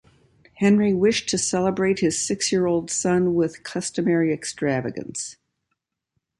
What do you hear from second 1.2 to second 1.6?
to